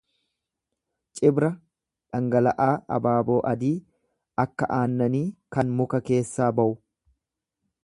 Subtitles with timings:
[1.19, 1.49] Cibra
[2.15, 3.71] dhangala'aa abaaboo adii
[4.47, 5.23] akka aannanii
[5.57, 6.75] kan muka keessaa bawu.